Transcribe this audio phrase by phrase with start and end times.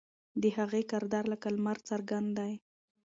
[0.41, 2.53] د هغې کردار لکه لمر څرګند دی.